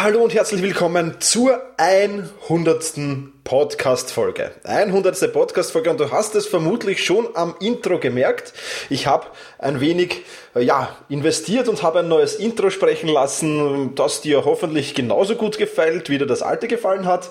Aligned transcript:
Hallo 0.00 0.22
und 0.22 0.32
herzlich 0.32 0.62
willkommen 0.62 1.16
zur 1.18 1.60
100. 1.76 2.94
Podcast-Folge. 3.42 4.52
100. 4.62 5.32
Podcast-Folge 5.32 5.90
und 5.90 5.98
du 5.98 6.12
hast 6.12 6.36
es 6.36 6.46
vermutlich 6.46 7.04
schon 7.04 7.26
am 7.34 7.56
Intro 7.58 7.98
gemerkt. 7.98 8.52
Ich 8.90 9.08
habe 9.08 9.26
ein 9.58 9.80
wenig 9.80 10.22
äh, 10.54 10.62
ja, 10.62 10.96
investiert 11.08 11.68
und 11.68 11.82
habe 11.82 11.98
ein 11.98 12.08
neues 12.08 12.36
Intro 12.36 12.70
sprechen 12.70 13.08
lassen, 13.08 13.96
das 13.96 14.20
dir 14.20 14.44
hoffentlich 14.44 14.94
genauso 14.94 15.34
gut 15.34 15.58
gefällt, 15.58 16.10
wie 16.10 16.18
dir 16.18 16.26
das 16.26 16.42
alte 16.42 16.68
gefallen 16.68 17.06
hat. 17.06 17.30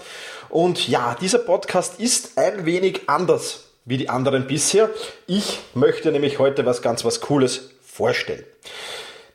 Und 0.49 0.89
ja, 0.89 1.15
dieser 1.21 1.39
Podcast 1.39 2.01
ist 2.01 2.37
ein 2.37 2.65
wenig 2.65 3.03
anders 3.07 3.63
wie 3.85 3.95
die 3.95 4.09
anderen 4.09 4.45
bisher. 4.45 4.89
Ich 5.25 5.61
möchte 5.73 6.11
nämlich 6.11 6.37
heute 6.37 6.65
was 6.65 6.81
ganz 6.81 7.05
was 7.05 7.21
Cooles 7.21 7.69
vorstellen. 7.81 8.43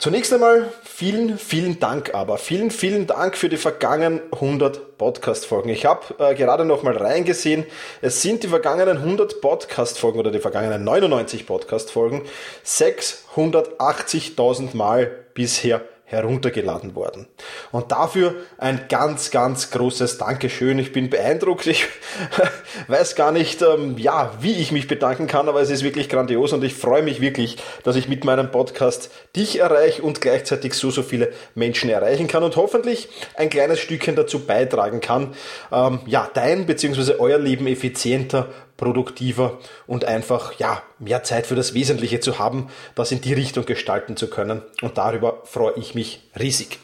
Zunächst 0.02 0.32
einmal 0.32 0.72
vielen, 0.82 1.38
vielen 1.38 1.78
Dank 1.78 2.12
aber. 2.12 2.36
Vielen, 2.36 2.72
vielen 2.72 3.06
Dank 3.06 3.36
für 3.36 3.48
die 3.48 3.56
vergangenen 3.56 4.20
100 4.32 4.98
Podcast-Folgen. 4.98 5.68
Ich 5.68 5.84
habe 5.84 6.02
äh, 6.18 6.34
gerade 6.34 6.64
noch 6.64 6.82
mal 6.82 6.96
reingesehen. 6.96 7.64
Es 8.00 8.20
sind 8.20 8.42
die 8.42 8.48
vergangenen 8.48 8.96
100 8.96 9.40
Podcast-Folgen 9.40 10.18
oder 10.18 10.32
die 10.32 10.40
vergangenen 10.40 10.82
99 10.82 11.46
Podcast-Folgen 11.46 12.22
680.000 12.66 14.76
Mal 14.76 15.06
bisher 15.34 15.82
heruntergeladen 16.12 16.96
worden. 16.96 17.28
Und 17.70 17.92
dafür 17.92 18.34
ein 18.58 18.86
ganz, 18.88 19.30
ganz 19.30 19.70
großes 19.70 20.18
Dankeschön. 20.18 20.80
Ich 20.80 20.92
bin 20.92 21.10
beeindruckt. 21.10 21.68
Ich 21.68 21.86
weiß 22.88 23.14
gar 23.14 23.32
nicht, 23.32 23.62
ähm, 23.62 23.96
ja, 23.98 24.32
wie 24.40 24.54
ich 24.54 24.72
mich 24.72 24.88
bedanken 24.88 25.26
kann, 25.26 25.48
aber 25.48 25.60
es 25.60 25.70
ist 25.70 25.82
wirklich 25.82 26.08
grandios 26.08 26.52
und 26.52 26.64
ich 26.64 26.74
freue 26.74 27.02
mich 27.02 27.20
wirklich, 27.20 27.56
dass 27.84 27.96
ich 27.96 28.08
mit 28.08 28.24
meinem 28.24 28.50
Podcast 28.50 29.10
dich 29.36 29.58
erreiche 29.58 30.02
und 30.02 30.20
gleichzeitig 30.20 30.74
so, 30.74 30.90
so 30.90 31.02
viele 31.02 31.32
Menschen 31.54 31.90
erreichen 31.90 32.28
kann 32.28 32.42
und 32.42 32.56
hoffentlich 32.56 33.08
ein 33.34 33.50
kleines 33.50 33.80
Stückchen 33.80 34.16
dazu 34.16 34.40
beitragen 34.40 35.00
kann, 35.00 35.34
ähm, 35.70 36.00
ja, 36.06 36.30
dein 36.34 36.66
bzw. 36.66 37.14
euer 37.18 37.38
Leben 37.38 37.66
effizienter 37.66 38.48
produktiver 38.76 39.58
und 39.86 40.04
einfach 40.04 40.58
ja 40.58 40.82
mehr 40.98 41.22
Zeit 41.22 41.46
für 41.46 41.54
das 41.54 41.72
Wesentliche 41.72 42.20
zu 42.20 42.38
haben, 42.38 42.68
das 42.94 43.12
in 43.12 43.20
die 43.20 43.32
Richtung 43.32 43.64
gestalten 43.64 44.16
zu 44.16 44.28
können. 44.28 44.62
Und 44.80 44.98
darüber 44.98 45.42
freue 45.44 45.74
ich 45.76 45.94
mich 45.94 46.28
riesig. 46.38 46.78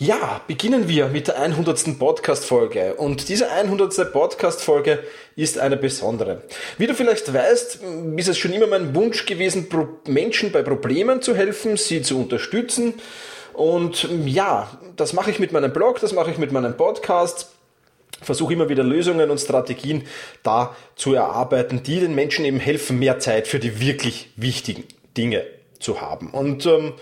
Ja, 0.00 0.42
beginnen 0.46 0.86
wir 0.86 1.08
mit 1.08 1.26
der 1.26 1.40
100. 1.40 1.98
Podcast-Folge. 1.98 2.94
Und 2.94 3.28
diese 3.28 3.50
100. 3.50 4.12
Podcast-Folge 4.12 5.00
ist 5.34 5.58
eine 5.58 5.76
besondere. 5.76 6.42
Wie 6.76 6.86
du 6.86 6.94
vielleicht 6.94 7.34
weißt, 7.34 7.80
ist 8.16 8.28
es 8.28 8.38
schon 8.38 8.52
immer 8.52 8.68
mein 8.68 8.94
Wunsch 8.94 9.26
gewesen, 9.26 9.66
Menschen 10.06 10.52
bei 10.52 10.62
Problemen 10.62 11.20
zu 11.20 11.34
helfen, 11.34 11.76
sie 11.76 12.00
zu 12.02 12.16
unterstützen. 12.20 12.94
Und 13.54 14.08
ja, 14.24 14.70
das 14.94 15.14
mache 15.14 15.32
ich 15.32 15.40
mit 15.40 15.50
meinem 15.50 15.72
Blog, 15.72 15.98
das 16.00 16.12
mache 16.12 16.30
ich 16.30 16.38
mit 16.38 16.52
meinem 16.52 16.76
Podcast 16.76 17.48
versuche 18.20 18.52
immer 18.52 18.68
wieder 18.68 18.82
Lösungen 18.82 19.30
und 19.30 19.38
Strategien 19.38 20.02
da 20.42 20.74
zu 20.96 21.14
erarbeiten, 21.14 21.84
die 21.84 22.00
den 22.00 22.16
Menschen 22.16 22.44
eben 22.44 22.58
helfen, 22.58 22.98
mehr 22.98 23.20
Zeit 23.20 23.46
für 23.46 23.60
die 23.60 23.80
wirklich 23.80 24.30
wichtigen 24.34 24.82
Dinge 25.16 25.44
zu 25.78 26.00
haben. 26.00 26.30
Und 26.30 26.66
ähm, 26.66 26.94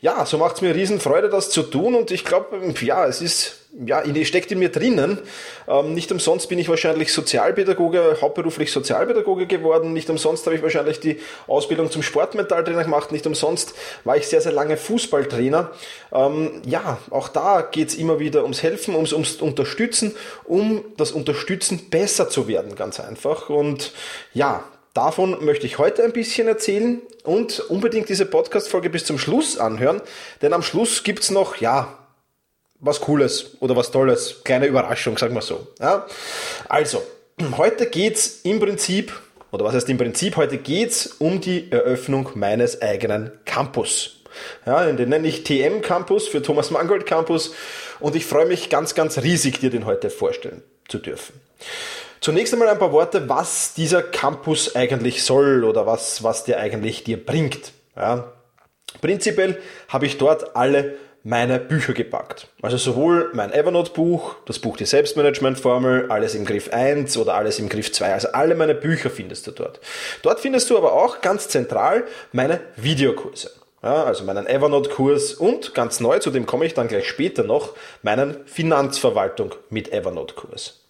ja, 0.00 0.26
so 0.26 0.36
macht 0.38 0.56
es 0.56 0.62
mir 0.62 0.74
riesen 0.74 1.00
Freude, 1.00 1.28
das 1.28 1.50
zu 1.50 1.62
tun. 1.62 1.94
Und 1.94 2.10
ich 2.10 2.24
glaube, 2.24 2.74
ja, 2.80 3.06
es 3.06 3.20
ist 3.20 3.62
ja, 3.86 4.02
steckt 4.24 4.52
in 4.52 4.58
mir 4.58 4.68
drinnen. 4.68 5.18
Ähm, 5.66 5.94
nicht 5.94 6.12
umsonst 6.12 6.48
bin 6.48 6.58
ich 6.58 6.68
wahrscheinlich 6.68 7.12
Sozialpädagoge, 7.12 8.18
hauptberuflich 8.20 8.70
Sozialpädagoge 8.70 9.46
geworden. 9.46 9.92
Nicht 9.92 10.10
umsonst 10.10 10.44
habe 10.44 10.56
ich 10.56 10.62
wahrscheinlich 10.62 11.00
die 11.00 11.20
Ausbildung 11.46 11.90
zum 11.90 12.02
Sportmentaltrainer 12.02 12.84
gemacht. 12.84 13.12
Nicht 13.12 13.26
umsonst 13.26 13.74
war 14.04 14.16
ich 14.16 14.26
sehr, 14.26 14.40
sehr 14.40 14.52
lange 14.52 14.76
Fußballtrainer. 14.76 15.70
Ähm, 16.12 16.62
ja, 16.66 16.98
auch 17.10 17.28
da 17.28 17.62
geht 17.62 17.88
es 17.88 17.94
immer 17.94 18.18
wieder 18.18 18.42
ums 18.42 18.62
Helfen, 18.62 18.94
ums, 18.94 19.12
ums 19.12 19.36
Unterstützen, 19.36 20.14
um 20.44 20.84
das 20.96 21.12
Unterstützen 21.12 21.88
besser 21.88 22.28
zu 22.28 22.48
werden, 22.48 22.74
ganz 22.74 23.00
einfach. 23.00 23.48
Und 23.48 23.92
ja, 24.34 24.64
Davon 24.94 25.42
möchte 25.42 25.66
ich 25.66 25.78
heute 25.78 26.04
ein 26.04 26.12
bisschen 26.12 26.48
erzählen 26.48 27.00
und 27.24 27.60
unbedingt 27.60 28.10
diese 28.10 28.26
Podcast-Folge 28.26 28.90
bis 28.90 29.06
zum 29.06 29.18
Schluss 29.18 29.56
anhören, 29.56 30.02
denn 30.42 30.52
am 30.52 30.62
Schluss 30.62 31.02
gibt's 31.02 31.30
noch, 31.30 31.56
ja, 31.56 31.98
was 32.78 33.00
Cooles 33.00 33.56
oder 33.60 33.74
was 33.74 33.90
Tolles. 33.90 34.42
Kleine 34.44 34.66
Überraschung, 34.66 35.16
sagen 35.16 35.34
wir 35.34 35.40
so. 35.40 35.66
Ja? 35.80 36.06
Also, 36.68 37.02
heute 37.56 37.86
geht's 37.86 38.40
im 38.42 38.60
Prinzip, 38.60 39.18
oder 39.50 39.64
was 39.64 39.74
heißt 39.74 39.88
im 39.88 39.96
Prinzip, 39.96 40.36
heute 40.36 40.58
geht's 40.58 41.06
um 41.18 41.40
die 41.40 41.72
Eröffnung 41.72 42.28
meines 42.34 42.82
eigenen 42.82 43.32
Campus. 43.46 44.16
Ja, 44.66 44.90
den 44.90 45.08
nenne 45.08 45.28
ich 45.28 45.44
TM 45.44 45.80
Campus 45.80 46.28
für 46.28 46.42
Thomas 46.42 46.70
Mangold 46.70 47.06
Campus 47.06 47.54
und 48.00 48.16
ich 48.16 48.26
freue 48.26 48.46
mich 48.46 48.68
ganz, 48.68 48.94
ganz 48.94 49.18
riesig, 49.18 49.60
dir 49.60 49.70
den 49.70 49.86
heute 49.86 50.10
vorstellen 50.10 50.62
zu 50.88 50.98
dürfen. 50.98 51.40
Zunächst 52.22 52.52
einmal 52.52 52.68
ein 52.68 52.78
paar 52.78 52.92
Worte, 52.92 53.28
was 53.28 53.74
dieser 53.74 54.00
Campus 54.00 54.76
eigentlich 54.76 55.24
soll 55.24 55.64
oder 55.64 55.86
was, 55.88 56.22
was 56.22 56.44
der 56.44 56.60
eigentlich 56.60 57.02
dir 57.02 57.22
bringt. 57.22 57.72
Ja. 57.96 58.32
Prinzipiell 59.00 59.60
habe 59.88 60.06
ich 60.06 60.18
dort 60.18 60.54
alle 60.54 60.94
meine 61.24 61.58
Bücher 61.58 61.94
gepackt. 61.94 62.46
Also 62.62 62.76
sowohl 62.76 63.32
mein 63.34 63.52
Evernote-Buch, 63.52 64.36
das 64.46 64.60
Buch 64.60 64.76
Die 64.76 64.86
Selbstmanagement-Formel, 64.86 66.12
alles 66.12 66.36
im 66.36 66.44
Griff 66.44 66.72
1 66.72 67.16
oder 67.16 67.34
alles 67.34 67.58
im 67.58 67.68
Griff 67.68 67.90
2. 67.90 68.12
Also 68.12 68.28
alle 68.28 68.54
meine 68.54 68.76
Bücher 68.76 69.10
findest 69.10 69.48
du 69.48 69.50
dort. 69.50 69.80
Dort 70.22 70.38
findest 70.38 70.70
du 70.70 70.78
aber 70.78 70.92
auch 70.92 71.22
ganz 71.22 71.48
zentral 71.48 72.04
meine 72.30 72.60
Videokurse. 72.76 73.50
Ja, 73.82 74.04
also 74.04 74.22
meinen 74.22 74.46
Evernote-Kurs 74.46 75.34
und 75.34 75.74
ganz 75.74 75.98
neu, 75.98 76.20
zu 76.20 76.30
dem 76.30 76.46
komme 76.46 76.66
ich 76.66 76.74
dann 76.74 76.86
gleich 76.86 77.08
später 77.08 77.42
noch, 77.42 77.74
meinen 78.02 78.46
Finanzverwaltung 78.46 79.56
mit 79.70 79.92
Evernote-Kurs. 79.92 80.81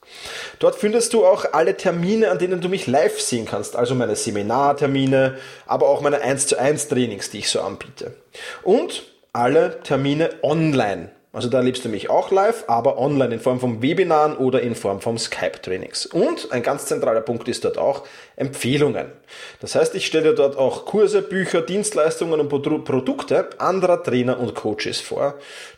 Dort 0.59 0.77
findest 0.77 1.13
du 1.13 1.25
auch 1.27 1.45
alle 1.53 1.77
Termine, 1.77 2.31
an 2.31 2.39
denen 2.39 2.61
du 2.61 2.69
mich 2.69 2.87
live 2.87 3.21
sehen 3.21 3.47
kannst, 3.47 3.77
also 3.77 3.95
meine 3.95 4.17
Seminartermine, 4.17 5.39
aber 5.67 5.89
auch 5.89 6.01
meine 6.01 6.21
1 6.21 6.47
zu 6.47 6.59
1 6.59 6.89
Trainings, 6.89 7.31
die 7.31 7.39
ich 7.39 7.51
so 7.51 7.61
anbiete. 7.61 8.15
Und 8.63 9.03
alle 9.33 9.81
Termine 9.83 10.31
online. 10.43 11.11
Also 11.35 11.49
da 11.49 11.59
erlebst 11.59 11.83
du 11.83 11.89
mich 11.89 12.11
auch 12.11 12.31
live, 12.31 12.65
aber 12.67 12.99
online 12.99 13.33
in 13.35 13.41
Form 13.41 13.59
von 13.59 13.81
Webinaren 13.81 14.37
oder 14.37 14.61
in 14.61 14.75
Form 14.75 15.01
von 15.01 15.17
Skype-Trainings. 15.17 16.05
Und 16.05 16.53
ein 16.53 16.63
ganz 16.63 16.85
zentraler 16.85 17.23
Punkt 17.23 17.49
ist 17.49 17.65
dort 17.65 17.79
auch 17.79 18.05
Empfehlungen. 18.37 19.07
Das 19.61 19.75
heißt, 19.75 19.95
ich 19.95 20.05
stelle 20.05 20.35
dort 20.35 20.59
auch 20.59 20.85
Kurse, 20.85 21.23
Bücher, 21.23 21.63
Dienstleistungen 21.63 22.39
und 22.39 22.51
Produkte 22.51 23.49
anderer 23.59 24.03
Trainer 24.03 24.39
und 24.39 24.55
Coaches 24.55 25.01
vor, 25.01 25.37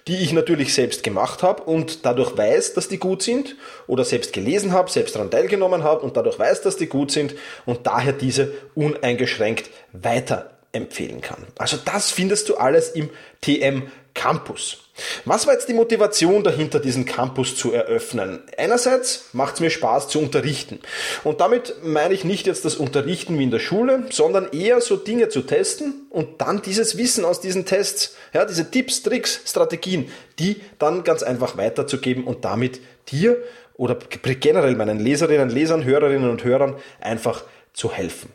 die 0.09 0.17
ich 0.17 0.33
natürlich 0.33 0.75
selbst 0.75 1.05
gemacht 1.05 1.45
habe 1.45 1.63
und 1.63 2.05
dadurch 2.05 2.37
weiß, 2.37 2.75
dass 2.75 2.89
die 2.89 2.99
gut 2.99 3.23
sind 3.23 3.55
oder 3.87 4.05
selbst 4.05 4.33
gelesen 4.33 4.73
habe, 4.73 4.91
selbst 4.91 5.15
daran 5.15 5.31
teilgenommen 5.31 5.85
habe 5.85 6.01
und 6.01 6.17
dadurch 6.17 6.37
weiß, 6.37 6.63
dass 6.63 6.79
die 6.79 6.89
gut 6.89 7.13
sind 7.13 7.37
und 7.65 7.87
daher 7.87 8.13
diese 8.13 8.51
uneingeschränkt 8.75 9.71
weiter 9.93 10.51
empfehlen 10.73 11.21
kann. 11.21 11.47
Also 11.57 11.77
das 11.85 12.11
findest 12.11 12.49
du 12.49 12.57
alles 12.57 12.91
im 12.91 13.09
TM 13.41 13.85
Campus. 14.15 14.79
Was 15.25 15.47
war 15.47 15.55
jetzt 15.55 15.69
die 15.69 15.75
Motivation 15.75 16.45
dahinter, 16.45 16.79
diesen 16.79 17.05
Campus 17.05 17.57
zu 17.57 17.73
eröffnen? 17.73 18.41
Einerseits 18.57 19.31
macht 19.33 19.55
es 19.55 19.61
mir 19.61 19.71
Spaß 19.71 20.09
zu 20.09 20.21
unterrichten. 20.21 20.79
Und 21.25 21.41
damit 21.41 21.75
meine 21.83 22.15
ich 22.15 22.25
nicht 22.25 22.47
jetzt 22.47 22.65
das 22.65 22.77
Unterrichten 22.77 23.37
wie 23.39 23.43
in 23.43 23.51
der 23.51 23.59
Schule, 23.59 24.05
sondern 24.11 24.53
eher 24.53 24.81
so 24.81 24.97
Dinge 24.97 25.29
zu 25.31 25.43
testen 25.43 26.07
und 26.11 26.41
dann 26.41 26.63
dieses 26.63 26.97
Wissen 26.97 27.25
aus 27.25 27.41
diesen 27.41 27.67
Tests, 27.67 28.15
ja, 28.33 28.45
diese 28.45 28.71
Tipps, 28.71 29.03
Tricks, 29.03 29.41
Strategien, 29.47 30.11
die 30.39 30.61
dann 30.79 31.03
ganz 31.03 31.25
einfach 31.25 31.57
weiterzugeben 31.57 32.25
und 32.25 32.45
damit 32.45 32.81
dir 33.11 33.43
oder 33.77 33.97
generell 34.21 34.77
meinen 34.77 35.01
Leserinnen, 35.01 35.51
Lesern, 35.51 35.85
Hörerinnen 35.85 36.31
und 36.31 36.45
Hörern 36.45 36.77
einfach 37.01 37.43
zu 37.73 37.93
helfen. 37.93 38.33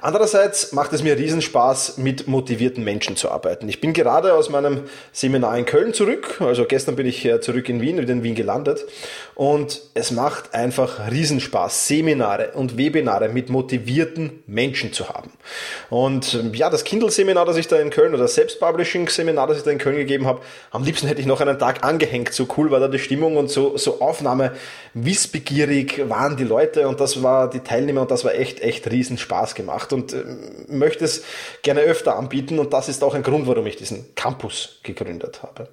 Andererseits 0.00 0.72
macht 0.72 0.92
es 0.92 1.02
mir 1.02 1.16
Riesenspaß, 1.16 1.98
mit 1.98 2.28
motivierten 2.28 2.84
Menschen 2.84 3.16
zu 3.16 3.30
arbeiten. 3.30 3.68
Ich 3.68 3.80
bin 3.80 3.92
gerade 3.92 4.34
aus 4.34 4.50
meinem 4.50 4.84
Seminar 5.12 5.56
in 5.58 5.66
Köln 5.66 5.94
zurück, 5.94 6.40
also 6.40 6.64
gestern 6.64 6.96
bin 6.96 7.06
ich 7.06 7.28
zurück 7.40 7.68
in 7.68 7.80
Wien, 7.80 7.98
wieder 7.98 8.12
in 8.12 8.22
Wien 8.22 8.34
gelandet 8.34 8.84
und 9.34 9.82
es 9.94 10.10
macht 10.10 10.54
einfach 10.54 11.10
Riesenspaß, 11.10 11.88
Seminare 11.88 12.52
und 12.54 12.78
Webinare 12.78 13.28
mit 13.28 13.50
motivierten 13.50 14.42
Menschen 14.46 14.92
zu 14.92 15.08
haben. 15.08 15.30
Und 15.90 16.34
ähm, 16.34 16.54
ja, 16.54 16.70
das 16.70 16.84
Kindle-Seminar, 16.84 17.44
das 17.44 17.56
ich 17.56 17.68
da 17.68 17.76
in 17.76 17.90
Köln 17.90 18.14
oder 18.14 18.22
das 18.22 18.34
Selbstpublishing-Seminar, 18.34 19.46
das 19.46 19.58
ich 19.58 19.62
da 19.64 19.70
in 19.70 19.78
Köln 19.78 19.96
gegeben 19.96 20.26
habe, 20.26 20.40
am 20.70 20.84
liebsten 20.84 21.06
hätte 21.06 21.20
ich 21.20 21.26
noch 21.26 21.40
einen 21.40 21.58
Tag 21.58 21.84
angehängt. 21.84 22.32
So 22.32 22.48
cool 22.56 22.70
war 22.70 22.80
da 22.80 22.88
die 22.88 22.98
Stimmung 22.98 23.36
und 23.36 23.50
so, 23.50 23.76
so 23.76 24.00
Aufnahme, 24.00 24.52
wissbegierig 24.94 26.08
waren 26.08 26.36
die 26.36 26.44
Leute 26.44 26.88
und 26.88 27.00
das 27.00 27.22
war 27.22 27.50
die 27.50 27.60
Teilnehmer 27.60 28.02
und 28.02 28.10
das 28.10 28.24
war 28.24 28.34
echt, 28.34 28.60
echt 28.60 28.90
Riesenspaß 28.90 29.54
gemacht 29.54 29.85
gemacht 29.86 29.92
und 29.92 30.12
äh, 30.12 30.24
möchte 30.68 31.04
es 31.04 31.24
gerne 31.62 31.80
öfter 31.80 32.16
anbieten 32.16 32.58
und 32.58 32.72
das 32.72 32.88
ist 32.88 33.02
auch 33.02 33.14
ein 33.14 33.22
Grund, 33.22 33.46
warum 33.46 33.66
ich 33.66 33.76
diesen 33.76 34.14
Campus 34.14 34.80
gegründet 34.82 35.42
habe. 35.42 35.68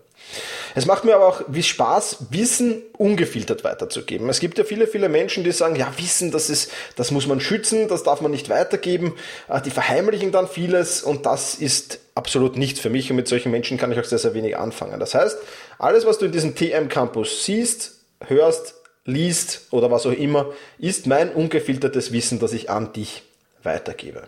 Es 0.74 0.86
macht 0.86 1.04
mir 1.04 1.16
aber 1.16 1.28
auch 1.28 1.42
wie 1.48 1.64
Spaß, 1.64 2.28
Wissen 2.30 2.82
ungefiltert 2.98 3.64
weiterzugeben. 3.66 4.30
Es 4.30 4.40
gibt 4.40 4.58
ja 4.58 4.64
viele, 4.64 4.88
viele 4.88 5.10
Menschen, 5.10 5.44
die 5.44 5.52
sagen, 5.52 5.76
ja, 5.76 5.92
Wissen, 5.98 6.32
das 6.32 6.50
ist, 6.50 6.72
das 6.96 7.12
muss 7.12 7.28
man 7.28 7.42
schützen, 7.42 7.90
das 7.90 8.04
darf 8.04 8.22
man 8.22 8.32
nicht 8.32 8.50
weitergeben. 8.50 9.14
Äh, 9.50 9.62
die 9.62 9.72
verheimlichen 9.72 10.32
dann 10.32 10.48
vieles 10.48 11.04
und 11.04 11.26
das 11.26 11.56
ist 11.56 12.00
absolut 12.16 12.58
nichts 12.58 12.80
für 12.80 12.90
mich 12.90 13.10
und 13.10 13.18
mit 13.18 13.28
solchen 13.28 13.52
Menschen 13.52 13.78
kann 13.78 13.92
ich 13.92 14.00
auch 14.00 14.06
sehr, 14.06 14.20
sehr 14.20 14.34
wenig 14.34 14.58
anfangen. 14.58 15.00
Das 15.00 15.14
heißt, 15.14 15.38
alles, 15.80 16.06
was 16.06 16.20
du 16.20 16.26
in 16.26 16.32
diesem 16.32 16.56
TM 16.56 16.88
Campus 16.88 17.46
siehst, 17.46 18.00
hörst, 18.26 18.76
liest 19.06 19.68
oder 19.72 19.92
was 19.92 20.06
auch 20.06 20.14
immer, 20.14 20.52
ist 20.78 21.08
mein 21.08 21.34
ungefiltertes 21.34 22.14
Wissen, 22.14 22.40
das 22.40 22.54
ich 22.54 22.70
an 22.70 22.94
dich 22.94 23.24
weitergebe. 23.64 24.28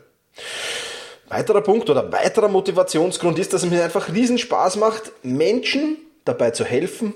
Weiterer 1.27 1.61
Punkt 1.61 1.89
oder 1.89 2.11
weiterer 2.11 2.49
Motivationsgrund 2.49 3.39
ist, 3.39 3.53
dass 3.53 3.63
es 3.63 3.69
mir 3.69 3.83
einfach 3.83 4.13
riesen 4.13 4.37
Spaß 4.37 4.75
macht, 4.75 5.11
Menschen 5.23 5.97
dabei 6.23 6.51
zu 6.51 6.65
helfen, 6.65 7.13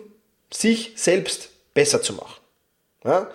sich 0.52 0.94
selbst 0.96 1.50
besser 1.74 2.02
zu 2.02 2.14
machen. 2.14 2.39
Ja? 3.04 3.30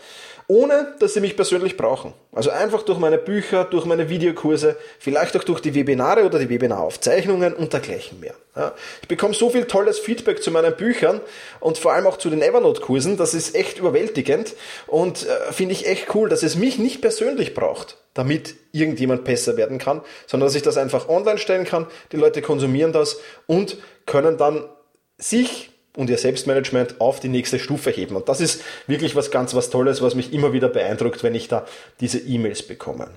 ohne 0.47 0.95
dass 0.99 1.15
sie 1.15 1.21
mich 1.21 1.37
persönlich 1.37 1.77
brauchen. 1.77 2.13
Also 2.33 2.51
einfach 2.51 2.83
durch 2.83 2.99
meine 2.99 3.17
Bücher, 3.17 3.65
durch 3.65 3.87
meine 3.87 4.11
Videokurse, 4.11 4.77
vielleicht 4.99 5.37
auch 5.37 5.45
durch 5.45 5.61
die 5.61 5.75
Webinare 5.75 6.25
oder 6.25 6.39
die 6.39 6.51
Webinaraufzeichnungen 6.51 7.55
und 7.55 7.73
dergleichen 7.73 8.21
mehr. 8.21 8.35
Ja, 8.55 8.75
ich 9.01 9.09
bekomme 9.09 9.35
so 9.35 9.51
viel 9.51 9.65
tolles 9.65 9.99
Feedback 9.99 10.43
zu 10.43 10.51
meinen 10.51 10.77
Büchern 10.77 11.21
und 11.61 11.79
vor 11.79 11.93
allem 11.93 12.07
auch 12.07 12.19
zu 12.19 12.31
den 12.31 12.43
Evernote-Kursen, 12.43 13.17
das 13.17 13.35
ist 13.35 13.55
echt 13.55 13.79
überwältigend 13.79 14.55
und 14.87 15.27
äh, 15.27 15.53
finde 15.53 15.73
ich 15.73 15.89
echt 15.89 16.15
cool, 16.15 16.29
dass 16.29 16.43
es 16.43 16.57
mich 16.57 16.79
nicht 16.79 17.01
persönlich 17.01 17.55
braucht, 17.55 17.97
damit 18.13 18.55
irgendjemand 18.73 19.25
besser 19.25 19.57
werden 19.57 19.79
kann, 19.79 20.03
sondern 20.27 20.47
dass 20.47 20.55
ich 20.55 20.63
das 20.63 20.77
einfach 20.77 21.09
online 21.09 21.39
stellen 21.39 21.65
kann, 21.65 21.87
die 22.13 22.17
Leute 22.17 22.43
konsumieren 22.43 22.93
das 22.93 23.19
und 23.47 23.79
können 24.07 24.37
dann 24.37 24.69
sich 25.17 25.74
und 25.97 26.11
ihr 26.11 26.19
Selbstmanagement 26.19 27.01
auf 27.01 27.21
die 27.21 27.29
nächste 27.29 27.59
Stufe 27.59 27.91
heben. 27.91 28.17
Und 28.17 28.29
das 28.29 28.41
ist 28.41 28.63
wirklich 28.87 29.15
was 29.15 29.31
ganz 29.31 29.55
was 29.55 29.71
Tolles, 29.71 30.03
was 30.03 30.15
mich 30.15 30.33
immer 30.33 30.53
wieder 30.53 30.69
beeindruckt, 30.69 31.23
wenn 31.23 31.35
ich 31.35 31.49
da 31.49 31.67
diese 32.01 32.19
E-Mails 32.19 32.63
bekomme. 32.63 33.09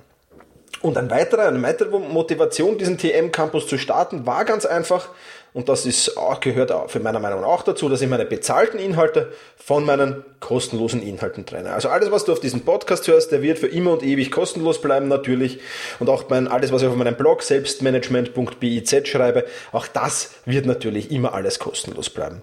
Und 0.80 0.96
ein 0.96 1.10
weiterer, 1.10 1.48
eine 1.48 1.60
weitere 1.62 1.98
Motivation, 1.98 2.78
diesen 2.78 2.98
TM 2.98 3.32
Campus 3.32 3.66
zu 3.66 3.78
starten, 3.78 4.26
war 4.26 4.44
ganz 4.44 4.64
einfach, 4.64 5.08
und 5.52 5.68
das 5.68 5.86
ist 5.86 6.16
auch, 6.16 6.38
gehört 6.38 6.70
auch 6.70 6.88
für 6.88 7.00
meiner 7.00 7.18
Meinung 7.18 7.40
nach 7.40 7.48
auch 7.48 7.62
dazu, 7.64 7.88
dass 7.88 8.00
ich 8.00 8.08
meine 8.08 8.26
bezahlten 8.26 8.78
Inhalte 8.78 9.32
von 9.56 9.84
meinen 9.84 10.22
kostenlosen 10.38 11.02
Inhalten 11.02 11.46
trenne. 11.46 11.72
Also 11.72 11.88
alles, 11.88 12.12
was 12.12 12.26
du 12.26 12.32
auf 12.32 12.38
diesem 12.38 12.60
Podcast 12.60 13.08
hörst, 13.08 13.32
der 13.32 13.42
wird 13.42 13.58
für 13.58 13.66
immer 13.66 13.92
und 13.92 14.04
ewig 14.04 14.30
kostenlos 14.30 14.80
bleiben 14.80 15.08
natürlich. 15.08 15.58
Und 15.98 16.10
auch 16.10 16.28
mein, 16.28 16.46
alles, 16.46 16.70
was 16.70 16.82
ich 16.82 16.88
auf 16.88 16.94
meinem 16.94 17.16
Blog 17.16 17.42
selbstmanagement.biz 17.42 19.08
schreibe, 19.08 19.46
auch 19.72 19.88
das 19.88 20.34
wird 20.44 20.66
natürlich 20.66 21.10
immer 21.10 21.34
alles 21.34 21.58
kostenlos 21.58 22.08
bleiben. 22.08 22.42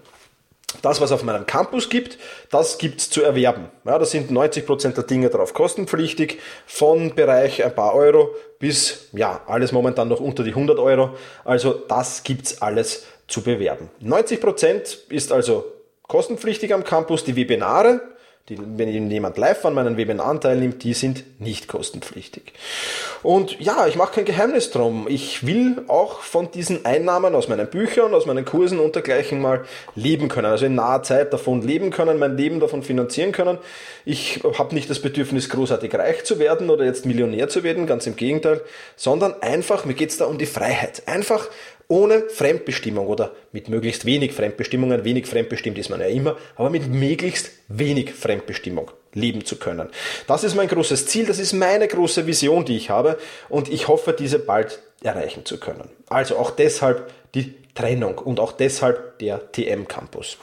Das, 0.82 1.00
was 1.00 1.12
auf 1.12 1.22
meinem 1.22 1.46
Campus 1.46 1.88
gibt, 1.88 2.18
das 2.50 2.78
gibt's 2.78 3.10
zu 3.10 3.22
erwerben. 3.22 3.68
Ja, 3.84 3.98
da 3.98 4.04
sind 4.04 4.30
90% 4.30 4.92
der 4.92 5.04
Dinge 5.04 5.30
drauf 5.30 5.54
kostenpflichtig, 5.54 6.38
von 6.66 7.14
Bereich 7.14 7.64
ein 7.64 7.74
paar 7.74 7.94
Euro 7.94 8.30
bis, 8.58 9.08
ja, 9.12 9.40
alles 9.46 9.72
momentan 9.72 10.08
noch 10.08 10.20
unter 10.20 10.42
die 10.42 10.50
100 10.50 10.78
Euro. 10.78 11.10
Also 11.44 11.72
das 11.72 12.22
gibt's 12.22 12.62
alles 12.62 13.06
zu 13.28 13.42
bewerben. 13.42 13.90
90% 14.02 15.10
ist 15.10 15.32
also 15.32 15.64
kostenpflichtig 16.02 16.72
am 16.72 16.84
Campus, 16.84 17.24
die 17.24 17.36
Webinare, 17.36 18.00
die, 18.48 18.58
wenn 18.60 19.10
jemand 19.10 19.38
live 19.38 19.64
an 19.64 19.74
meinen 19.74 19.96
Webinaren 19.96 20.40
teilnimmt, 20.40 20.84
die 20.84 20.94
sind 20.94 21.24
nicht 21.40 21.66
kostenpflichtig. 21.66 22.52
Und 23.24 23.58
ja, 23.58 23.88
ich 23.88 23.96
mache 23.96 24.14
kein 24.14 24.24
Geheimnis 24.24 24.70
drum. 24.70 25.06
Ich 25.08 25.44
will 25.44 25.82
auch 25.88 26.20
von 26.20 26.52
diesen 26.52 26.84
Einnahmen 26.84 27.34
aus 27.34 27.48
meinen 27.48 27.66
Büchern, 27.66 28.14
aus 28.14 28.24
meinen 28.24 28.44
Kursen 28.44 28.78
und 28.78 28.94
dergleichen 28.94 29.40
mal 29.40 29.64
leben 29.96 30.28
können. 30.28 30.46
Also 30.46 30.66
in 30.66 30.76
naher 30.76 31.02
Zeit 31.02 31.32
davon 31.32 31.60
leben 31.62 31.90
können, 31.90 32.20
mein 32.20 32.36
Leben 32.36 32.60
davon 32.60 32.84
finanzieren 32.84 33.32
können. 33.32 33.58
Ich 34.04 34.44
habe 34.56 34.76
nicht 34.76 34.88
das 34.88 35.00
Bedürfnis, 35.00 35.48
großartig 35.48 35.92
reich 35.94 36.22
zu 36.22 36.38
werden 36.38 36.70
oder 36.70 36.84
jetzt 36.84 37.04
Millionär 37.04 37.48
zu 37.48 37.64
werden, 37.64 37.88
ganz 37.88 38.06
im 38.06 38.14
Gegenteil, 38.14 38.60
sondern 38.94 39.42
einfach, 39.42 39.84
mir 39.84 39.94
geht's 39.94 40.18
da 40.18 40.26
um 40.26 40.38
die 40.38 40.46
Freiheit. 40.46 41.02
Einfach 41.06 41.48
ohne 41.88 42.28
Fremdbestimmung 42.28 43.06
oder 43.06 43.32
mit 43.52 43.68
möglichst 43.68 44.04
wenig 44.04 44.32
Fremdbestimmungen, 44.32 45.04
wenig 45.04 45.26
fremdbestimmt 45.26 45.78
ist 45.78 45.90
man 45.90 46.00
ja 46.00 46.06
immer, 46.06 46.36
aber 46.56 46.70
mit 46.70 46.88
möglichst 46.88 47.50
wenig 47.68 48.12
Fremdbestimmung 48.12 48.90
leben 49.12 49.44
zu 49.44 49.56
können. 49.56 49.88
Das 50.26 50.44
ist 50.44 50.54
mein 50.54 50.68
großes 50.68 51.06
Ziel, 51.06 51.26
das 51.26 51.38
ist 51.38 51.52
meine 51.52 51.88
große 51.88 52.26
Vision, 52.26 52.64
die 52.64 52.76
ich 52.76 52.90
habe 52.90 53.18
und 53.48 53.68
ich 53.68 53.88
hoffe, 53.88 54.12
diese 54.12 54.38
bald 54.38 54.80
erreichen 55.02 55.44
zu 55.44 55.58
können. 55.58 55.88
Also 56.08 56.36
auch 56.36 56.50
deshalb 56.50 57.12
die 57.34 57.54
Trennung 57.74 58.18
und 58.18 58.40
auch 58.40 58.52
deshalb 58.52 59.18
der 59.18 59.52
TM 59.52 59.86
Campus. 59.86 60.38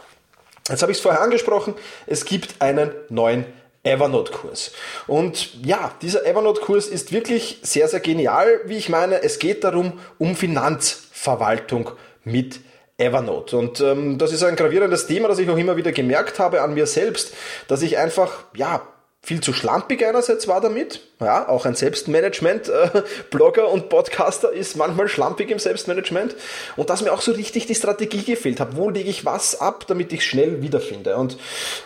Jetzt 0.69 0.81
habe 0.81 0.91
ich 0.91 0.97
es 0.97 1.01
vorher 1.01 1.21
angesprochen, 1.21 1.75
es 2.07 2.23
gibt 2.23 2.61
einen 2.61 2.91
neuen 3.09 3.45
Evernote-Kurs. 3.83 4.71
Und 5.07 5.65
ja, 5.65 5.91
dieser 6.01 6.25
Evernote-Kurs 6.25 6.87
ist 6.87 7.11
wirklich 7.11 7.59
sehr, 7.61 7.87
sehr 7.87 7.99
genial, 7.99 8.61
wie 8.65 8.77
ich 8.77 8.89
meine. 8.89 9.21
Es 9.23 9.39
geht 9.39 9.63
darum, 9.63 9.99
um 10.17 10.35
Finanzverwaltung 10.35 11.91
mit 12.23 12.61
Evernote. 12.97 13.57
Und 13.57 13.81
ähm, 13.81 14.17
das 14.17 14.31
ist 14.31 14.43
ein 14.43 14.55
gravierendes 14.55 15.07
Thema, 15.07 15.27
das 15.27 15.39
ich 15.39 15.49
auch 15.49 15.57
immer 15.57 15.75
wieder 15.75 15.91
gemerkt 15.91 16.39
habe 16.39 16.61
an 16.61 16.73
mir 16.73 16.87
selbst, 16.87 17.33
dass 17.67 17.81
ich 17.81 17.97
einfach, 17.97 18.45
ja, 18.55 18.87
viel 19.25 19.39
zu 19.39 19.53
schlampig 19.53 20.05
einerseits 20.05 20.49
war 20.49 20.59
damit. 20.59 20.99
Ja, 21.21 21.47
auch 21.47 21.65
ein 21.65 21.75
Selbstmanagement-Blogger 21.75 23.63
äh, 23.63 23.67
und 23.67 23.87
Podcaster 23.87 24.51
ist 24.51 24.75
manchmal 24.75 25.07
schlampig 25.07 25.49
im 25.49 25.59
Selbstmanagement. 25.59 26.35
Und 26.75 26.89
dass 26.89 27.01
mir 27.01 27.13
auch 27.13 27.21
so 27.21 27.31
richtig 27.31 27.65
die 27.65 27.75
Strategie 27.75 28.23
gefehlt 28.23 28.59
hat. 28.59 28.75
Wo 28.75 28.89
lege 28.89 29.09
ich 29.09 29.23
was 29.23 29.61
ab, 29.61 29.85
damit 29.87 30.11
ich 30.11 30.25
schnell 30.25 30.61
wiederfinde? 30.61 31.15
Und 31.15 31.37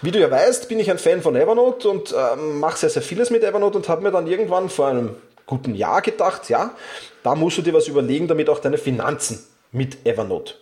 wie 0.02 0.10
du 0.10 0.20
ja 0.20 0.32
weißt, 0.32 0.68
bin 0.68 0.80
ich 0.80 0.90
ein 0.90 0.98
Fan 0.98 1.22
von 1.22 1.36
Evernote 1.36 1.88
und 1.88 2.12
äh, 2.12 2.36
mache 2.36 2.80
sehr, 2.80 2.90
sehr 2.90 3.04
vieles 3.04 3.30
mit 3.30 3.44
Evernote 3.44 3.78
und 3.78 3.88
habe 3.88 4.02
mir 4.02 4.12
dann 4.12 4.26
irgendwann 4.26 4.70
vor 4.70 4.88
einem 4.88 5.16
guten 5.46 5.76
Jahr 5.76 6.02
gedacht, 6.02 6.50
ja, 6.50 6.72
da 7.22 7.36
musst 7.36 7.60
du 7.60 7.62
dir 7.62 7.74
was 7.74 7.88
überlegen, 7.88 8.28
damit 8.28 8.50
auch 8.50 8.60
deine 8.60 8.80
Finanzen 8.80 9.46
mit 9.72 10.08
Evernote 10.08 10.56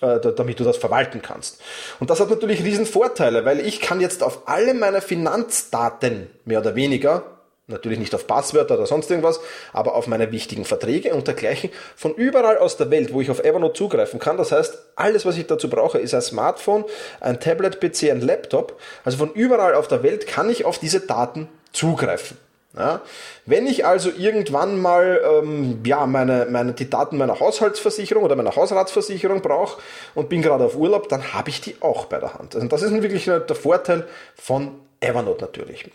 damit 0.00 0.60
du 0.60 0.64
das 0.64 0.76
verwalten 0.76 1.22
kannst. 1.22 1.60
Und 2.00 2.10
das 2.10 2.20
hat 2.20 2.28
natürlich 2.28 2.62
riesen 2.62 2.86
Vorteile, 2.86 3.44
weil 3.44 3.60
ich 3.60 3.80
kann 3.80 4.00
jetzt 4.00 4.22
auf 4.22 4.42
alle 4.46 4.74
meine 4.74 5.00
Finanzdaten 5.00 6.28
mehr 6.44 6.60
oder 6.60 6.74
weniger 6.74 7.36
natürlich 7.68 7.98
nicht 7.98 8.14
auf 8.14 8.26
Passwörter 8.26 8.74
oder 8.74 8.86
sonst 8.86 9.10
irgendwas, 9.10 9.40
aber 9.72 9.94
auf 9.94 10.06
meine 10.06 10.30
wichtigen 10.30 10.64
Verträge 10.64 11.14
und 11.14 11.26
dergleichen 11.26 11.70
von 11.96 12.14
überall 12.14 12.58
aus 12.58 12.76
der 12.76 12.90
Welt, 12.90 13.12
wo 13.12 13.20
ich 13.20 13.30
auf 13.30 13.40
Evernote 13.40 13.74
zugreifen 13.74 14.20
kann. 14.20 14.36
Das 14.36 14.52
heißt, 14.52 14.78
alles, 14.94 15.26
was 15.26 15.36
ich 15.36 15.46
dazu 15.46 15.68
brauche, 15.68 15.98
ist 15.98 16.14
ein 16.14 16.22
Smartphone, 16.22 16.84
ein 17.20 17.40
Tablet-PC, 17.40 18.10
ein 18.10 18.20
Laptop. 18.20 18.78
Also 19.04 19.18
von 19.18 19.32
überall 19.32 19.74
auf 19.74 19.88
der 19.88 20.02
Welt 20.02 20.26
kann 20.26 20.48
ich 20.48 20.64
auf 20.64 20.78
diese 20.78 21.00
Daten 21.00 21.48
zugreifen. 21.72 22.38
Ja? 22.76 23.00
Wenn 23.46 23.66
ich 23.66 23.86
also 23.86 24.10
irgendwann 24.16 24.80
mal 24.80 25.20
ähm, 25.24 25.80
ja, 25.84 26.06
meine, 26.06 26.46
meine, 26.50 26.72
die 26.72 26.88
Daten 26.88 27.16
meiner 27.16 27.40
Haushaltsversicherung 27.40 28.24
oder 28.24 28.36
meiner 28.36 28.54
Hausratsversicherung 28.54 29.42
brauche 29.42 29.80
und 30.14 30.28
bin 30.28 30.42
gerade 30.42 30.64
auf 30.64 30.76
Urlaub, 30.76 31.08
dann 31.08 31.32
habe 31.32 31.50
ich 31.50 31.60
die 31.60 31.76
auch 31.80 32.06
bei 32.06 32.18
der 32.18 32.34
Hand. 32.34 32.54
Also 32.54 32.66
das 32.68 32.82
ist 32.82 32.92
wirklich 33.02 33.24
der 33.24 33.54
Vorteil 33.54 34.06
von 34.34 34.72
Evernote 35.00 35.44
natürlich. 35.44 35.90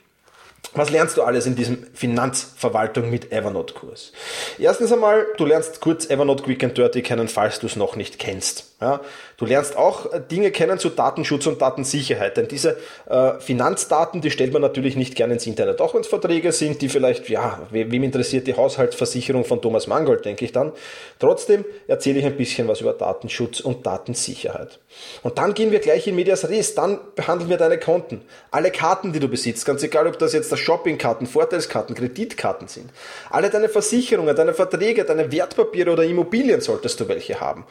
Was 0.73 0.89
lernst 0.89 1.17
du 1.17 1.23
alles 1.23 1.45
in 1.47 1.55
diesem 1.55 1.85
Finanzverwaltung 1.93 3.09
mit 3.09 3.33
Evernote-Kurs? 3.33 4.13
Erstens 4.57 4.93
einmal, 4.93 5.27
du 5.35 5.45
lernst 5.45 5.81
kurz 5.81 6.09
Evernote 6.09 6.43
Quick 6.43 6.63
and 6.63 6.77
Dirty 6.77 7.01
kennen, 7.01 7.27
falls 7.27 7.59
du 7.59 7.67
es 7.67 7.75
noch 7.75 7.97
nicht 7.97 8.19
kennst. 8.19 8.71
Ja, 8.79 9.01
du 9.35 9.45
lernst 9.45 9.75
auch 9.75 10.11
äh, 10.13 10.21
Dinge 10.21 10.49
kennen 10.49 10.79
zu 10.79 10.89
Datenschutz 10.89 11.45
und 11.45 11.61
Datensicherheit, 11.61 12.37
denn 12.37 12.47
diese 12.47 12.77
äh, 13.09 13.39
Finanzdaten, 13.39 14.21
die 14.21 14.31
stellt 14.31 14.53
man 14.53 14.61
natürlich 14.61 14.95
nicht 14.95 15.15
gerne 15.15 15.33
ins 15.33 15.45
Internet, 15.45 15.81
auch 15.81 15.93
wenn 15.93 16.01
es 16.01 16.07
Verträge 16.07 16.51
sind, 16.51 16.81
die 16.81 16.89
vielleicht, 16.89 17.29
ja, 17.29 17.59
wem 17.69 18.03
interessiert 18.03 18.47
die 18.47 18.55
Haushaltsversicherung 18.55 19.43
von 19.43 19.61
Thomas 19.61 19.87
Mangold, 19.87 20.25
denke 20.25 20.45
ich 20.45 20.53
dann. 20.53 20.71
Trotzdem 21.19 21.65
erzähle 21.87 22.19
ich 22.19 22.25
ein 22.25 22.37
bisschen 22.37 22.67
was 22.67 22.81
über 22.81 22.93
Datenschutz 22.93 23.59
und 23.59 23.85
Datensicherheit. 23.85 24.79
Und 25.23 25.37
dann 25.37 25.53
gehen 25.53 25.71
wir 25.71 25.79
gleich 25.79 26.07
in 26.07 26.15
Medias 26.15 26.49
Res, 26.49 26.75
dann 26.75 26.99
behandeln 27.15 27.49
wir 27.49 27.57
deine 27.57 27.79
Konten. 27.79 28.21
Alle 28.49 28.71
Karten, 28.71 29.13
die 29.13 29.19
du 29.19 29.27
besitzt, 29.27 29.65
ganz 29.65 29.83
egal, 29.83 30.07
ob 30.07 30.17
das 30.19 30.33
jetzt 30.33 30.57
Shoppingkarten, 30.57 31.27
Vorteilskarten, 31.27 31.95
Kreditkarten 31.95 32.67
sind. 32.67 32.89
Alle 33.29 33.49
deine 33.49 33.69
Versicherungen, 33.69 34.35
deine 34.35 34.53
Verträge, 34.53 35.05
deine 35.05 35.31
Wertpapiere 35.31 35.91
oder 35.91 36.03
Immobilien 36.03 36.61
solltest 36.61 36.99
du 36.99 37.07
welche 37.07 37.39
haben. 37.39 37.65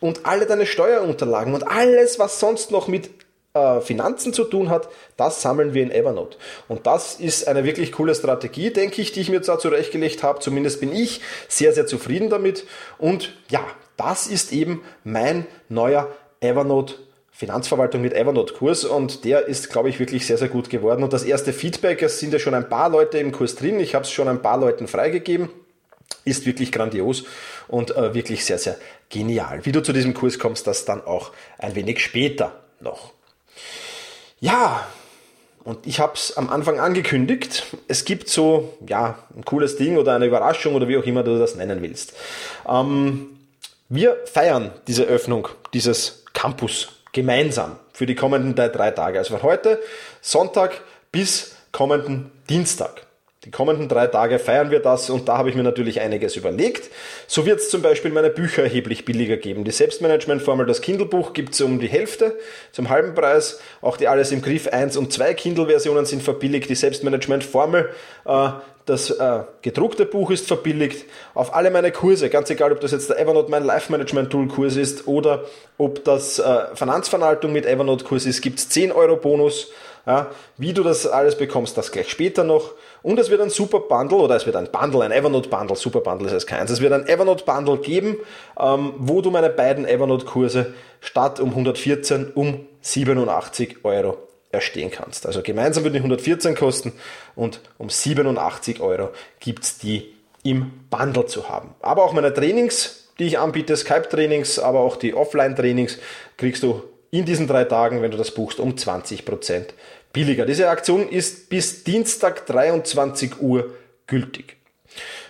Und 0.00 0.24
alle 0.24 0.46
deine 0.46 0.66
Steuerunterlagen 0.66 1.54
und 1.54 1.68
alles, 1.68 2.18
was 2.18 2.40
sonst 2.40 2.70
noch 2.70 2.88
mit 2.88 3.10
äh, 3.52 3.80
Finanzen 3.80 4.32
zu 4.32 4.44
tun 4.44 4.70
hat, 4.70 4.88
das 5.16 5.42
sammeln 5.42 5.74
wir 5.74 5.82
in 5.82 5.90
Evernote. 5.90 6.38
Und 6.68 6.86
das 6.86 7.16
ist 7.16 7.48
eine 7.48 7.64
wirklich 7.64 7.92
coole 7.92 8.14
Strategie, 8.14 8.70
denke 8.70 9.02
ich, 9.02 9.12
die 9.12 9.20
ich 9.20 9.28
mir 9.28 9.40
da 9.40 9.58
zurechtgelegt 9.58 10.22
habe. 10.22 10.40
Zumindest 10.40 10.80
bin 10.80 10.92
ich 10.92 11.20
sehr, 11.48 11.72
sehr 11.72 11.86
zufrieden 11.86 12.30
damit. 12.30 12.64
Und 12.98 13.36
ja, 13.48 13.64
das 13.96 14.26
ist 14.28 14.52
eben 14.52 14.82
mein 15.04 15.46
neuer 15.68 16.08
Evernote 16.40 16.94
Finanzverwaltung 17.40 18.02
mit 18.02 18.12
Evernote-Kurs 18.12 18.84
und 18.84 19.24
der 19.24 19.46
ist, 19.46 19.70
glaube 19.70 19.88
ich, 19.88 19.98
wirklich 19.98 20.26
sehr, 20.26 20.36
sehr 20.36 20.48
gut 20.48 20.68
geworden. 20.68 21.02
Und 21.02 21.14
das 21.14 21.24
erste 21.24 21.54
Feedback, 21.54 22.02
es 22.02 22.18
sind 22.18 22.34
ja 22.34 22.38
schon 22.38 22.52
ein 22.52 22.68
paar 22.68 22.90
Leute 22.90 23.16
im 23.16 23.32
Kurs 23.32 23.54
drin, 23.54 23.80
ich 23.80 23.94
habe 23.94 24.04
es 24.04 24.10
schon 24.10 24.28
ein 24.28 24.42
paar 24.42 24.58
Leuten 24.58 24.86
freigegeben, 24.88 25.48
ist 26.26 26.44
wirklich 26.44 26.70
grandios 26.70 27.24
und 27.66 27.96
äh, 27.96 28.12
wirklich 28.12 28.44
sehr, 28.44 28.58
sehr 28.58 28.76
genial. 29.08 29.64
Wie 29.64 29.72
du 29.72 29.82
zu 29.82 29.94
diesem 29.94 30.12
Kurs 30.12 30.38
kommst, 30.38 30.66
das 30.66 30.84
dann 30.84 31.02
auch 31.02 31.32
ein 31.56 31.74
wenig 31.74 32.00
später. 32.04 32.60
noch. 32.80 33.12
Ja, 34.40 34.86
und 35.64 35.86
ich 35.86 35.98
habe 35.98 36.14
es 36.14 36.36
am 36.36 36.50
Anfang 36.50 36.78
angekündigt. 36.78 37.74
Es 37.88 38.04
gibt 38.04 38.28
so, 38.28 38.74
ja, 38.86 39.18
ein 39.34 39.46
cooles 39.46 39.76
Ding 39.76 39.96
oder 39.96 40.14
eine 40.14 40.26
Überraschung 40.26 40.74
oder 40.74 40.88
wie 40.88 40.98
auch 40.98 41.04
immer 41.04 41.22
du 41.22 41.38
das 41.38 41.54
nennen 41.54 41.80
willst. 41.80 42.12
Ähm, 42.68 43.38
wir 43.88 44.18
feiern 44.26 44.72
diese 44.86 45.04
Öffnung 45.04 45.48
dieses 45.72 46.20
Campus 46.40 46.88
gemeinsam 47.12 47.78
für 47.92 48.06
die 48.06 48.14
kommenden 48.14 48.54
drei 48.54 48.90
Tage. 48.92 49.18
Also 49.18 49.36
von 49.36 49.42
heute, 49.42 49.78
Sonntag 50.22 50.80
bis 51.12 51.54
kommenden 51.70 52.30
Dienstag. 52.48 53.06
Die 53.46 53.50
kommenden 53.50 53.88
drei 53.88 54.06
Tage 54.06 54.38
feiern 54.38 54.70
wir 54.70 54.80
das 54.80 55.08
und 55.08 55.26
da 55.26 55.38
habe 55.38 55.48
ich 55.48 55.54
mir 55.54 55.62
natürlich 55.62 56.02
einiges 56.02 56.36
überlegt. 56.36 56.90
So 57.26 57.46
wird 57.46 57.60
es 57.60 57.70
zum 57.70 57.80
Beispiel 57.80 58.10
meine 58.10 58.28
Bücher 58.28 58.64
erheblich 58.64 59.06
billiger 59.06 59.38
geben. 59.38 59.64
Die 59.64 59.70
Selbstmanagement-Formel, 59.70 60.66
das 60.66 60.82
Kindle-Buch 60.82 61.32
gibt 61.32 61.54
es 61.54 61.62
um 61.62 61.80
die 61.80 61.88
Hälfte, 61.88 62.36
zum 62.70 62.90
halben 62.90 63.14
Preis. 63.14 63.58
Auch 63.80 63.96
die 63.96 64.08
Alles 64.08 64.30
im 64.30 64.42
Griff 64.42 64.68
1 64.68 64.98
und 64.98 65.10
2 65.10 65.32
Kindle-Versionen 65.32 66.04
sind 66.04 66.22
verbilligt. 66.22 66.68
Die 66.68 66.74
Selbstmanagement-Formel, 66.74 67.88
äh, 68.26 68.48
das 68.84 69.08
äh, 69.08 69.44
gedruckte 69.62 70.04
Buch 70.04 70.30
ist 70.30 70.46
verbilligt. 70.46 71.06
Auf 71.32 71.54
alle 71.54 71.70
meine 71.70 71.92
Kurse, 71.92 72.28
ganz 72.28 72.50
egal, 72.50 72.72
ob 72.72 72.80
das 72.80 72.92
jetzt 72.92 73.08
der 73.08 73.18
Evernote 73.18 73.50
mein 73.50 73.64
Life-Management-Tool-Kurs 73.64 74.76
ist 74.76 75.08
oder 75.08 75.46
ob 75.78 76.04
das 76.04 76.38
äh, 76.40 76.74
Finanzverwaltung 76.74 77.54
mit 77.54 77.64
Evernote-Kurs 77.64 78.26
ist, 78.26 78.42
gibt 78.42 78.58
es 78.58 78.68
10 78.68 78.92
Euro 78.92 79.16
Bonus. 79.16 79.70
Ja, 80.06 80.30
wie 80.56 80.72
du 80.72 80.82
das 80.82 81.06
alles 81.06 81.36
bekommst, 81.36 81.76
das 81.76 81.92
gleich 81.92 82.10
später 82.10 82.42
noch. 82.42 82.72
Und 83.02 83.18
es 83.18 83.30
wird 83.30 83.40
ein 83.40 83.50
Super 83.50 83.80
Bundle 83.80 84.18
oder 84.18 84.36
es 84.36 84.46
wird 84.46 84.56
ein 84.56 84.70
Bundle, 84.70 85.02
ein 85.02 85.12
Evernote 85.12 85.48
Bundle, 85.48 85.76
Super 85.76 86.00
Bundle 86.00 86.28
ist 86.28 86.34
es 86.34 86.46
keins. 86.46 86.70
Es 86.70 86.80
wird 86.80 86.92
ein 86.92 87.06
Evernote 87.06 87.44
Bundle 87.44 87.78
geben, 87.78 88.16
ähm, 88.58 88.94
wo 88.98 89.22
du 89.22 89.30
meine 89.30 89.50
beiden 89.50 89.86
Evernote 89.86 90.26
Kurse 90.26 90.74
statt 91.00 91.40
um 91.40 91.50
114 91.50 92.32
um 92.34 92.66
87 92.82 93.84
Euro 93.84 94.18
erstehen 94.52 94.90
kannst. 94.90 95.26
Also 95.26 95.42
gemeinsam 95.42 95.84
würden 95.84 95.94
die 95.94 96.00
114 96.00 96.54
kosten 96.54 96.92
und 97.36 97.60
um 97.78 97.88
87 97.88 98.80
Euro 98.80 99.10
gibt's 99.38 99.78
die 99.78 100.14
im 100.42 100.72
Bundle 100.90 101.26
zu 101.26 101.48
haben. 101.48 101.74
Aber 101.80 102.04
auch 102.04 102.12
meine 102.12 102.34
Trainings, 102.34 103.08
die 103.18 103.24
ich 103.24 103.38
anbiete, 103.38 103.76
Skype-Trainings, 103.76 104.58
aber 104.58 104.80
auch 104.80 104.96
die 104.96 105.14
Offline-Trainings, 105.14 105.98
kriegst 106.36 106.62
du 106.62 106.82
in 107.10 107.24
diesen 107.24 107.46
drei 107.46 107.64
Tagen, 107.64 108.02
wenn 108.02 108.10
du 108.10 108.16
das 108.16 108.32
buchst, 108.32 108.60
um 108.60 108.74
20% 108.74 109.64
billiger. 110.12 110.46
Diese 110.46 110.68
Aktion 110.68 111.08
ist 111.08 111.48
bis 111.48 111.84
Dienstag 111.84 112.46
23 112.46 113.40
Uhr 113.40 113.74
gültig. 114.06 114.56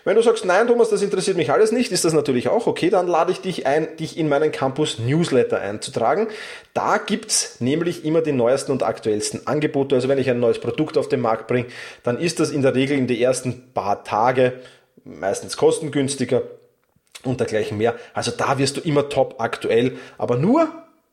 Wenn 0.05 0.17
du 0.17 0.23
sagst, 0.23 0.47
nein, 0.47 0.67
Thomas, 0.67 0.89
das 0.89 1.03
interessiert 1.03 1.37
mich 1.37 1.53
alles 1.53 1.73
nicht, 1.73 1.93
ist 1.93 2.07
das 2.07 2.15
natürlich 2.15 2.49
auch 2.49 2.67
okay, 2.67 2.89
dann 2.89 3.07
lade 3.07 3.33
ich 3.33 3.43
dich 3.43 3.67
ein, 3.67 3.97
dich 3.99 4.17
in 4.17 4.29
meinen 4.29 4.51
Campus 4.51 4.99
Newsletter 4.99 5.61
einzutragen. 5.61 6.29
Da 6.73 6.97
gibt's 6.97 7.61
nämlich 7.61 8.05
immer 8.05 8.23
die 8.23 8.33
neuesten 8.33 8.73
und 8.73 8.83
aktuellsten 8.83 9.47
Angebote. 9.47 9.95
Also 9.95 10.09
wenn 10.09 10.19
ich 10.19 10.31
ein 10.31 10.41
neues 10.41 10.59
Produkt 10.59 10.97
auf 10.97 11.09
den 11.09 11.21
Markt 11.21 11.47
bringe, 11.49 11.67
dann 12.03 12.19
ist 12.19 12.41
das 12.41 12.51
in 12.51 12.63
der 12.63 12.75
Regel 12.75 12.97
in 12.97 13.07
den 13.07 13.19
ersten 13.19 13.73
paar 13.75 14.03
Tage 14.05 14.55
meistens 15.05 15.59
kostengünstiger 15.59 16.43
und 17.25 17.41
dergleichen 17.41 17.77
mehr. 17.77 17.97
Also 18.15 18.31
da 18.31 18.59
wirst 18.59 18.79
du 18.79 18.81
immer 18.81 19.11
top 19.11 19.35
aktuell, 19.39 19.99
aber 20.17 20.37
nur 20.37 20.69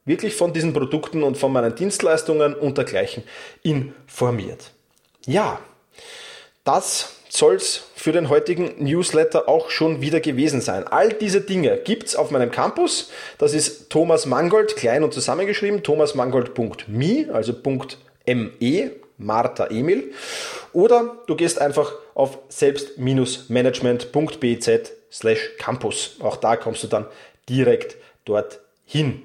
wirklich 0.08 0.36
von 0.36 0.54
diesen 0.54 0.74
Produkten 0.74 1.22
und 1.22 1.38
von 1.38 1.52
meinen 1.52 1.76
Dienstleistungen 1.76 2.56
und 2.56 2.78
dergleichen 2.78 3.24
informiert. 3.62 4.72
Ja, 5.26 5.60
das 6.64 7.18
soll's 7.30 7.84
für 7.96 8.14
den 8.14 8.30
heutigen 8.30 8.84
Newsletter 8.84 9.50
auch 9.50 9.70
schon 9.70 10.02
wieder 10.02 10.20
gewesen 10.20 10.62
sein. 10.62 10.88
All 10.88 11.14
diese 11.14 11.42
Dinge 11.42 11.78
gibt's 11.78 12.16
auf 12.16 12.32
meinem 12.32 12.50
Campus. 12.52 13.12
Das 13.38 13.54
ist 13.54 13.90
Thomas 13.90 14.26
Mangold, 14.26 14.76
klein 14.76 15.04
und 15.04 15.14
zusammengeschrieben, 15.14 15.84
thomasmangold.me, 15.84 17.28
also 17.32 17.54
.me, 18.26 18.92
Martha 19.18 19.68
Emil. 19.68 20.12
Oder 20.74 21.18
du 21.28 21.36
gehst 21.36 21.60
einfach 21.60 21.94
auf 22.16 22.40
selbst-management.bz 22.50 24.70
slash 25.12 25.52
campus. 25.58 26.16
Auch 26.20 26.38
da 26.38 26.56
kommst 26.56 26.84
du 26.84 26.88
dann 26.88 27.06
direkt 27.50 27.98
dorthin. 28.26 29.24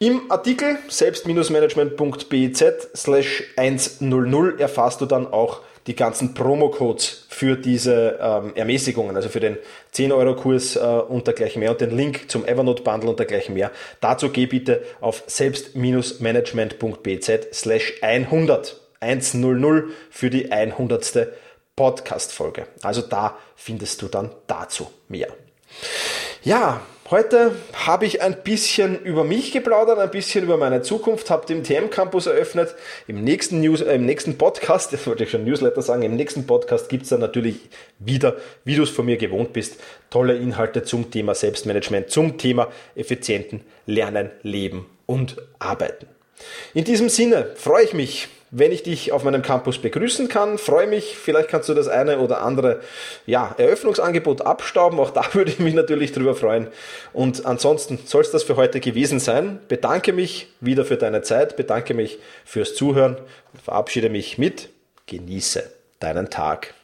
Im 0.00 0.30
Artikel 0.30 0.78
selbst-management.biz 0.88 2.64
slash 2.94 3.42
100 3.56 4.60
erfährst 4.60 5.00
du 5.00 5.06
dann 5.06 5.26
auch 5.26 5.62
die 5.88 5.96
ganzen 5.96 6.34
Promo-Codes 6.34 7.26
für 7.28 7.56
diese 7.56 8.16
ähm, 8.20 8.52
Ermäßigungen, 8.54 9.16
also 9.16 9.28
für 9.28 9.40
den 9.40 9.56
10-Euro-Kurs 9.94 10.76
äh, 10.76 10.80
und 10.80 11.26
dergleichen 11.26 11.58
mehr 11.58 11.72
und 11.72 11.80
den 11.80 11.90
Link 11.90 12.30
zum 12.30 12.44
Evernote-Bundle 12.44 13.10
und 13.10 13.18
dergleichen 13.18 13.54
mehr. 13.54 13.72
Dazu 14.00 14.28
geh 14.28 14.46
bitte 14.46 14.84
auf 15.00 15.24
selbst-management.bz 15.26 17.30
slash 17.52 17.94
100, 18.00 18.80
100 19.00 19.84
für 20.10 20.30
die 20.30 20.52
100. 20.52 21.26
Podcast-Folge. 21.74 22.68
Also 22.82 23.02
da 23.02 23.36
findest 23.56 24.00
du 24.02 24.08
dann 24.08 24.30
dazu 24.48 24.90
mehr. 25.08 25.28
Ja, 26.42 26.80
Heute 27.10 27.52
habe 27.72 28.04
ich 28.04 28.20
ein 28.20 28.42
bisschen 28.42 29.00
über 29.02 29.24
mich 29.24 29.50
geplaudert, 29.50 29.98
ein 29.98 30.10
bisschen 30.10 30.44
über 30.44 30.58
meine 30.58 30.82
Zukunft, 30.82 31.30
habe 31.30 31.46
den 31.46 31.64
TM 31.64 31.88
Campus 31.88 32.26
eröffnet. 32.26 32.74
Im 33.06 33.24
nächsten, 33.24 33.62
News, 33.62 33.80
äh, 33.80 33.94
im 33.94 34.04
nächsten 34.04 34.36
Podcast, 34.36 34.92
das 34.92 35.06
wollte 35.06 35.24
ich 35.24 35.30
schon 35.30 35.42
Newsletter 35.44 35.80
sagen, 35.80 36.02
im 36.02 36.16
nächsten 36.16 36.46
Podcast 36.46 36.90
gibt 36.90 37.04
es 37.04 37.08
dann 37.08 37.20
natürlich 37.20 37.60
wieder, 37.98 38.36
wie 38.64 38.74
du 38.74 38.82
es 38.82 38.90
von 38.90 39.06
mir 39.06 39.16
gewohnt 39.16 39.54
bist, 39.54 39.80
tolle 40.10 40.36
Inhalte 40.36 40.82
zum 40.82 41.10
Thema 41.10 41.34
Selbstmanagement, 41.34 42.10
zum 42.10 42.36
Thema 42.36 42.68
effizienten 42.94 43.62
Lernen, 43.86 44.30
Leben 44.42 44.84
und 45.06 45.36
Arbeiten. 45.58 46.08
In 46.74 46.84
diesem 46.84 47.08
Sinne 47.08 47.52
freue 47.54 47.84
ich 47.84 47.94
mich, 47.94 48.28
wenn 48.50 48.72
ich 48.72 48.82
dich 48.82 49.12
auf 49.12 49.24
meinem 49.24 49.42
Campus 49.42 49.78
begrüßen 49.78 50.28
kann. 50.28 50.58
Freue 50.58 50.86
mich, 50.86 51.16
vielleicht 51.16 51.48
kannst 51.48 51.68
du 51.68 51.74
das 51.74 51.88
eine 51.88 52.18
oder 52.18 52.42
andere 52.42 52.80
ja, 53.26 53.54
Eröffnungsangebot 53.58 54.42
abstauben. 54.42 54.98
Auch 54.98 55.10
da 55.10 55.22
würde 55.34 55.50
ich 55.50 55.58
mich 55.58 55.74
natürlich 55.74 56.12
drüber 56.12 56.34
freuen. 56.34 56.68
Und 57.12 57.46
ansonsten 57.46 57.98
soll 58.04 58.22
es 58.22 58.30
das 58.30 58.42
für 58.42 58.56
heute 58.56 58.80
gewesen 58.80 59.20
sein. 59.20 59.60
Bedanke 59.68 60.12
mich 60.12 60.48
wieder 60.60 60.84
für 60.84 60.96
deine 60.96 61.22
Zeit, 61.22 61.56
bedanke 61.56 61.94
mich 61.94 62.18
fürs 62.44 62.74
Zuhören 62.74 63.16
und 63.52 63.62
verabschiede 63.62 64.08
mich 64.08 64.38
mit 64.38 64.68
Genieße 65.06 65.62
deinen 66.00 66.30
Tag. 66.30 66.74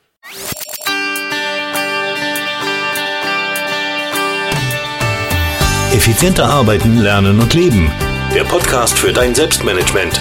Effizienter 5.93 6.47
arbeiten, 6.47 6.99
lernen 6.99 7.39
und 7.39 7.55
leben. 7.55 7.91
Der 8.35 8.43
Podcast 8.43 8.99
für 8.99 9.13
dein 9.13 9.33
Selbstmanagement 9.33 10.21